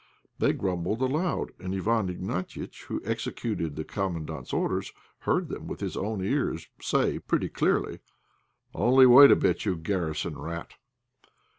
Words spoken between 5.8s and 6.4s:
own